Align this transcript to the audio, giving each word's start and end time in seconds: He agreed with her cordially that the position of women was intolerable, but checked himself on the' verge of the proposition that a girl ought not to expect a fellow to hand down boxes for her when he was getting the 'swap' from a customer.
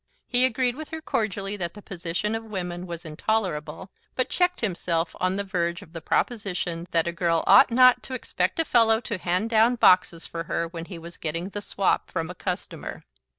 He 0.25 0.45
agreed 0.45 0.75
with 0.75 0.89
her 0.89 0.99
cordially 0.99 1.55
that 1.57 1.75
the 1.75 1.81
position 1.83 2.33
of 2.33 2.43
women 2.43 2.87
was 2.87 3.05
intolerable, 3.05 3.91
but 4.15 4.31
checked 4.31 4.61
himself 4.61 5.15
on 5.19 5.35
the' 5.35 5.43
verge 5.43 5.83
of 5.83 5.93
the 5.93 6.01
proposition 6.01 6.87
that 6.89 7.05
a 7.05 7.11
girl 7.11 7.43
ought 7.45 7.69
not 7.69 8.01
to 8.01 8.15
expect 8.15 8.59
a 8.59 8.65
fellow 8.65 8.99
to 9.01 9.19
hand 9.19 9.51
down 9.51 9.75
boxes 9.75 10.25
for 10.25 10.45
her 10.45 10.67
when 10.67 10.85
he 10.85 10.97
was 10.97 11.17
getting 11.17 11.49
the 11.49 11.61
'swap' 11.61 12.09
from 12.09 12.31
a 12.31 12.33
customer. 12.33 13.03